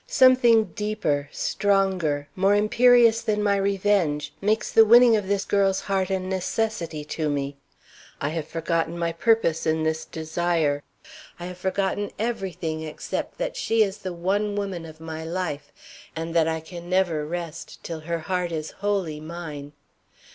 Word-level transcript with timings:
Something 0.07 0.71
deeper, 0.73 1.29
stronger, 1.31 2.27
more 2.35 2.55
imperious 2.55 3.21
than 3.21 3.43
my 3.43 3.55
revenge 3.55 4.33
makes 4.41 4.71
the 4.71 4.83
winning 4.83 5.15
of 5.15 5.27
this 5.27 5.45
girl's 5.45 5.81
heart 5.81 6.09
a 6.09 6.17
necessity 6.19 7.05
to 7.05 7.29
me. 7.29 7.55
I 8.19 8.29
have 8.29 8.47
forgotten 8.47 8.97
my 8.97 9.11
purpose 9.11 9.67
in 9.67 9.83
this 9.83 10.03
desire. 10.05 10.81
I 11.39 11.45
have 11.45 11.59
forgotten 11.59 12.09
everything 12.17 12.81
except 12.81 13.37
that 13.37 13.55
she 13.55 13.83
is 13.83 13.99
the 13.99 14.11
one 14.11 14.55
woman 14.55 14.87
of 14.87 14.99
my 15.01 15.23
life, 15.23 15.71
and 16.15 16.35
that 16.35 16.47
I 16.47 16.61
can 16.61 16.89
never 16.89 17.23
rest 17.23 17.83
till 17.83 17.99
her 17.99 18.21
heart 18.21 18.51
is 18.51 18.71
wholly 18.81 19.19
mine. 19.19 19.71